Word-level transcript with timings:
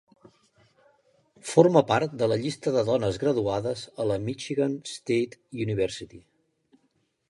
Forma 1.49 1.83
part 1.91 2.15
de 2.23 2.31
la 2.33 2.39
llista 2.45 2.75
de 2.77 2.85
dones 2.89 3.21
graduades 3.27 3.87
a 4.05 4.11
la 4.13 4.21
Michigan 4.27 4.77
State 4.97 5.63
University. 5.69 6.25